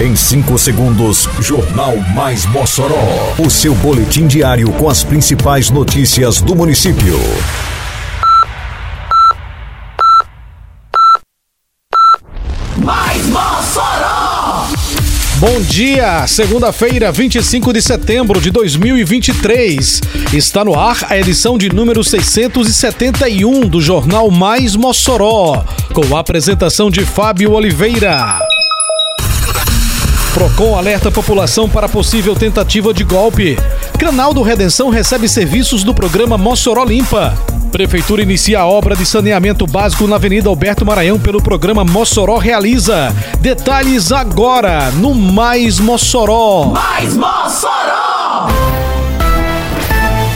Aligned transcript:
Em 0.00 0.14
5 0.14 0.56
segundos, 0.58 1.28
Jornal 1.40 1.96
Mais 2.14 2.46
Mossoró. 2.46 3.34
O 3.36 3.50
seu 3.50 3.74
boletim 3.74 4.28
diário 4.28 4.70
com 4.74 4.88
as 4.88 5.02
principais 5.02 5.70
notícias 5.70 6.40
do 6.40 6.54
município. 6.54 7.18
Mais 12.76 13.26
Mossoró! 13.26 14.68
Bom 15.38 15.60
dia, 15.62 16.24
segunda-feira, 16.28 17.10
25 17.10 17.72
de 17.72 17.82
setembro 17.82 18.40
de 18.40 18.52
2023. 18.52 20.00
Está 20.32 20.64
no 20.64 20.78
ar 20.78 21.06
a 21.10 21.18
edição 21.18 21.58
de 21.58 21.74
número 21.74 22.04
671 22.04 23.66
do 23.66 23.80
Jornal 23.80 24.30
Mais 24.30 24.76
Mossoró, 24.76 25.64
com 25.92 26.16
a 26.16 26.20
apresentação 26.20 26.88
de 26.88 27.04
Fábio 27.04 27.50
Oliveira. 27.50 28.38
Procon 30.38 30.76
alerta 30.78 31.08
a 31.08 31.10
população 31.10 31.68
para 31.68 31.88
possível 31.88 32.32
tentativa 32.32 32.94
de 32.94 33.02
golpe. 33.02 33.58
Canal 33.98 34.32
do 34.32 34.40
Redenção 34.40 34.88
recebe 34.88 35.28
serviços 35.28 35.82
do 35.82 35.92
programa 35.92 36.38
Mossoró 36.38 36.84
Limpa. 36.84 37.36
Prefeitura 37.72 38.22
inicia 38.22 38.60
a 38.60 38.64
obra 38.64 38.94
de 38.94 39.04
saneamento 39.04 39.66
básico 39.66 40.06
na 40.06 40.14
Avenida 40.14 40.48
Alberto 40.48 40.86
Maranhão 40.86 41.18
pelo 41.18 41.42
programa 41.42 41.84
Mossoró 41.84 42.38
Realiza. 42.38 43.12
Detalhes 43.40 44.12
agora 44.12 44.92
no 44.92 45.12
Mais 45.12 45.80
Mossoró. 45.80 46.66
Mais 46.66 47.16
Mossoró! 47.16 48.46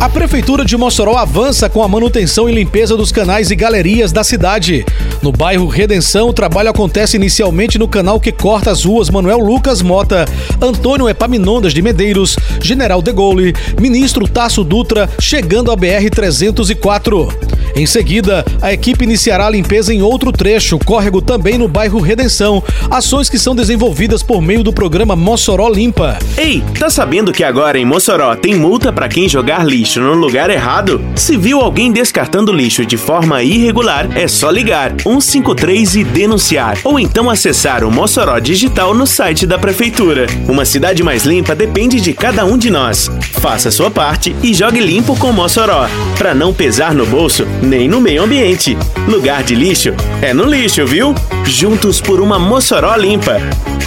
A 0.00 0.08
Prefeitura 0.08 0.64
de 0.64 0.76
Mossoró 0.76 1.16
avança 1.16 1.68
com 1.68 1.82
a 1.82 1.88
manutenção 1.88 2.48
e 2.48 2.52
limpeza 2.52 2.96
dos 2.96 3.10
canais 3.10 3.50
e 3.50 3.56
galerias 3.56 4.12
da 4.12 4.22
cidade. 4.22 4.84
No 5.22 5.32
bairro 5.32 5.66
Redenção, 5.66 6.28
o 6.28 6.32
trabalho 6.32 6.68
acontece 6.68 7.16
inicialmente 7.16 7.78
no 7.78 7.88
canal 7.88 8.20
que 8.20 8.30
corta 8.30 8.70
as 8.70 8.84
ruas 8.84 9.08
Manuel 9.08 9.38
Lucas 9.38 9.80
Mota, 9.80 10.26
Antônio 10.60 11.08
Epaminondas 11.08 11.72
de 11.72 11.80
Medeiros, 11.80 12.36
General 12.60 13.00
de 13.00 13.12
Gaulle, 13.12 13.54
Ministro 13.80 14.28
Tasso 14.28 14.62
Dutra, 14.62 15.08
chegando 15.18 15.72
à 15.72 15.76
BR-304. 15.76 17.54
Em 17.74 17.86
seguida, 17.86 18.44
a 18.60 18.72
equipe 18.72 19.04
iniciará 19.04 19.46
a 19.46 19.50
limpeza 19.50 19.92
em 19.92 20.02
outro 20.02 20.30
trecho, 20.30 20.78
córrego 20.78 21.22
também 21.22 21.56
no 21.56 21.66
bairro 21.66 22.00
Redenção, 22.00 22.62
ações 22.90 23.28
que 23.28 23.38
são 23.38 23.54
desenvolvidas 23.54 24.22
por 24.22 24.42
meio 24.42 24.62
do 24.62 24.72
programa 24.72 25.16
Mossoró 25.16 25.68
Limpa. 25.68 26.18
Ei, 26.36 26.62
tá 26.78 26.90
sabendo 26.90 27.32
que 27.32 27.42
agora 27.42 27.78
em 27.78 27.84
Mossoró 27.84 28.36
tem 28.36 28.54
multa 28.54 28.92
para 28.92 29.08
quem 29.08 29.28
jogar 29.28 29.66
lixo 29.66 29.83
no 29.84 30.14
lugar 30.14 30.48
errado? 30.50 31.00
Se 31.14 31.36
viu 31.36 31.60
alguém 31.60 31.92
descartando 31.92 32.52
lixo 32.52 32.86
de 32.86 32.96
forma 32.96 33.42
irregular, 33.42 34.08
é 34.16 34.26
só 34.26 34.50
ligar 34.50 34.94
153 35.02 35.96
e 35.96 36.04
denunciar, 36.04 36.78
ou 36.82 36.98
então 36.98 37.28
acessar 37.28 37.84
o 37.84 37.90
Mossoró 37.90 38.38
Digital 38.38 38.94
no 38.94 39.06
site 39.06 39.46
da 39.46 39.58
prefeitura. 39.58 40.26
Uma 40.48 40.64
cidade 40.64 41.02
mais 41.02 41.24
limpa 41.24 41.54
depende 41.54 42.00
de 42.00 42.12
cada 42.14 42.44
um 42.44 42.56
de 42.56 42.70
nós. 42.70 43.10
Faça 43.40 43.70
sua 43.70 43.90
parte 43.90 44.34
e 44.42 44.54
jogue 44.54 44.80
limpo 44.80 45.16
com 45.16 45.32
Mossoró, 45.32 45.86
para 46.16 46.34
não 46.34 46.54
pesar 46.54 46.94
no 46.94 47.04
bolso 47.04 47.46
nem 47.62 47.86
no 47.86 48.00
meio 48.00 48.24
ambiente. 48.24 48.76
Lugar 49.06 49.42
de 49.42 49.54
lixo 49.54 49.94
é 50.22 50.32
no 50.32 50.44
lixo, 50.44 50.86
viu? 50.86 51.14
Juntos 51.44 52.00
por 52.00 52.20
uma 52.20 52.38
Mossoró 52.38 52.96
limpa. 52.96 53.38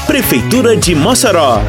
Prefeitura 0.06 0.78
de 0.78 0.94
Mossoró. 0.94 1.62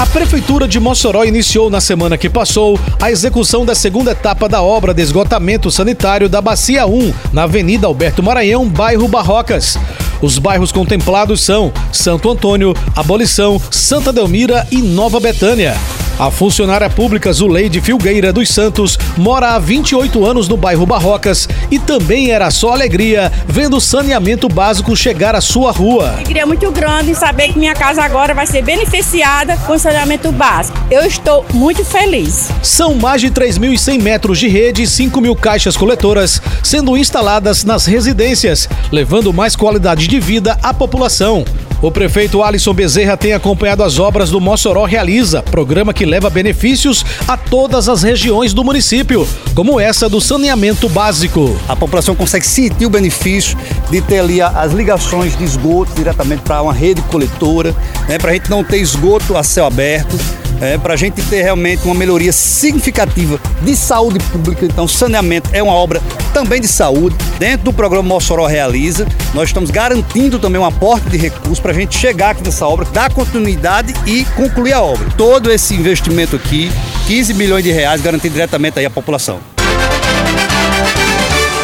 A 0.00 0.06
Prefeitura 0.06 0.66
de 0.66 0.80
Mossoró 0.80 1.24
iniciou 1.24 1.68
na 1.68 1.78
semana 1.78 2.16
que 2.16 2.30
passou 2.30 2.80
a 3.02 3.10
execução 3.10 3.66
da 3.66 3.74
segunda 3.74 4.12
etapa 4.12 4.48
da 4.48 4.62
obra 4.62 4.94
de 4.94 5.02
esgotamento 5.02 5.70
sanitário 5.70 6.26
da 6.26 6.40
Bacia 6.40 6.86
1, 6.86 7.12
na 7.34 7.42
Avenida 7.42 7.86
Alberto 7.86 8.22
Maranhão, 8.22 8.66
bairro 8.66 9.06
Barrocas. 9.06 9.76
Os 10.22 10.38
bairros 10.38 10.72
contemplados 10.72 11.42
são 11.42 11.70
Santo 11.92 12.30
Antônio, 12.30 12.74
Abolição, 12.96 13.60
Santa 13.70 14.10
Delmira 14.10 14.66
e 14.70 14.78
Nova 14.78 15.20
Betânia. 15.20 15.76
A 16.20 16.30
funcionária 16.30 16.90
pública 16.90 17.32
Zuleide 17.32 17.80
Filgueira 17.80 18.30
dos 18.30 18.50
Santos 18.50 18.98
mora 19.16 19.54
há 19.54 19.58
28 19.58 20.22
anos 20.22 20.48
no 20.48 20.54
bairro 20.54 20.84
Barrocas 20.84 21.48
e 21.70 21.78
também 21.78 22.30
era 22.30 22.50
só 22.50 22.74
alegria 22.74 23.32
vendo 23.46 23.78
o 23.78 23.80
saneamento 23.80 24.46
básico 24.46 24.94
chegar 24.94 25.34
à 25.34 25.40
sua 25.40 25.72
rua. 25.72 26.10
Alegria 26.16 26.44
muito 26.44 26.70
grande 26.72 27.12
em 27.12 27.14
saber 27.14 27.54
que 27.54 27.58
minha 27.58 27.72
casa 27.72 28.02
agora 28.02 28.34
vai 28.34 28.46
ser 28.46 28.62
beneficiada 28.62 29.56
com 29.66 29.78
saneamento 29.78 30.30
básico. 30.30 30.76
Eu 30.90 31.06
estou 31.06 31.42
muito 31.54 31.82
feliz. 31.86 32.50
São 32.62 32.94
mais 32.94 33.22
de 33.22 33.30
3.100 33.30 34.02
metros 34.02 34.38
de 34.38 34.46
rede 34.46 34.82
e 34.82 34.86
5 34.86 35.18
mil 35.22 35.34
caixas 35.34 35.74
coletoras 35.74 36.42
sendo 36.62 36.98
instaladas 36.98 37.64
nas 37.64 37.86
residências, 37.86 38.68
levando 38.92 39.32
mais 39.32 39.56
qualidade 39.56 40.06
de 40.06 40.20
vida 40.20 40.58
à 40.62 40.74
população. 40.74 41.46
O 41.82 41.90
prefeito 41.90 42.42
Alisson 42.42 42.74
Bezerra 42.74 43.16
tem 43.16 43.32
acompanhado 43.32 43.82
as 43.82 43.98
obras 43.98 44.28
do 44.28 44.38
Mossoró 44.38 44.84
Realiza, 44.84 45.42
programa 45.42 45.94
que 45.94 46.04
leva 46.04 46.28
benefícios 46.28 47.02
a 47.26 47.38
todas 47.38 47.88
as 47.88 48.02
regiões 48.02 48.52
do 48.52 48.62
município, 48.62 49.26
como 49.54 49.80
essa 49.80 50.06
do 50.06 50.20
saneamento 50.20 50.90
básico. 50.90 51.58
A 51.66 51.74
população 51.74 52.14
consegue 52.14 52.46
sentir 52.46 52.84
o 52.84 52.90
benefício 52.90 53.56
de 53.90 54.02
ter 54.02 54.18
ali 54.18 54.42
as 54.42 54.72
ligações 54.72 55.34
de 55.38 55.44
esgoto 55.44 55.92
diretamente 55.94 56.42
para 56.42 56.60
uma 56.60 56.74
rede 56.74 57.00
coletora, 57.02 57.74
né, 58.06 58.18
para 58.18 58.32
a 58.32 58.34
gente 58.34 58.50
não 58.50 58.62
ter 58.62 58.76
esgoto 58.76 59.34
a 59.34 59.42
céu 59.42 59.64
aberto 59.64 60.18
é, 60.60 60.78
para 60.78 60.94
a 60.94 60.96
gente 60.96 61.22
ter 61.22 61.42
realmente 61.42 61.84
uma 61.84 61.94
melhoria 61.94 62.32
significativa 62.32 63.40
de 63.62 63.74
saúde 63.74 64.18
pública. 64.30 64.64
Então, 64.64 64.86
saneamento 64.86 65.50
é 65.52 65.62
uma 65.62 65.72
obra 65.72 66.00
também 66.32 66.60
de 66.60 66.68
saúde. 66.68 67.16
Dentro 67.38 67.64
do 67.64 67.72
programa 67.72 68.08
Mossoró 68.08 68.46
Realiza, 68.46 69.06
nós 69.34 69.48
estamos 69.48 69.70
garantindo 69.70 70.38
também 70.38 70.60
um 70.60 70.64
aporte 70.64 71.08
de 71.08 71.16
recursos 71.16 71.60
para 71.60 71.72
a 71.72 71.74
gente 71.74 71.96
chegar 71.96 72.30
aqui 72.30 72.44
nessa 72.44 72.66
obra, 72.66 72.86
dar 72.92 73.12
continuidade 73.12 73.94
e 74.06 74.24
concluir 74.36 74.72
a 74.72 74.82
obra. 74.82 75.08
Todo 75.16 75.50
esse 75.50 75.74
investimento 75.74 76.36
aqui, 76.36 76.70
15 77.06 77.34
milhões 77.34 77.64
de 77.64 77.72
reais, 77.72 78.00
garantido 78.00 78.34
diretamente 78.34 78.78
aí 78.78 78.84
à 78.84 78.90
população. 78.90 79.40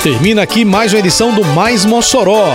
Termina 0.02 0.42
aqui 0.42 0.64
mais 0.64 0.92
uma 0.92 1.00
edição 1.00 1.34
do 1.34 1.44
Mais 1.44 1.84
Mossoró, 1.84 2.54